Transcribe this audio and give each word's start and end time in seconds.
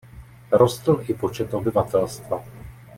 Rostl 0.51 1.03
i 1.07 1.13
počet 1.13 1.53
obyvatelstva. 1.53 2.43